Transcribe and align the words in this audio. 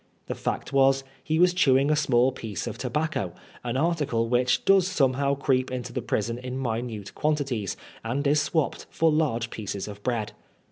The 0.25 0.33
fact 0.33 0.73
was, 0.73 1.03
he 1.23 1.37
was 1.37 1.53
chewing 1.53 1.91
a 1.91 1.95
small 1.95 2.31
piece 2.31 2.65
of 2.65 2.75
tobacco, 2.75 3.33
an 3.63 3.77
article 3.77 4.27
which 4.27 4.65
does 4.65 4.87
somehow 4.87 5.35
creep 5.35 5.69
into 5.69 5.93
the 5.93 6.01
prison 6.01 6.39
in 6.39 6.57
minute 6.57 7.13
quanti 7.13 7.43
ties, 7.43 7.77
and 8.03 8.25
is 8.25 8.41
swapped 8.41 8.87
for 8.89 9.11
lai^e 9.11 9.47
pieces 9.51 9.87
of 9.87 10.01
bread. 10.01 10.31